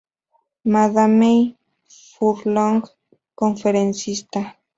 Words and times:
Madame 0.73 1.29
Furlong 2.07 2.81
Conferencista. 3.39 4.41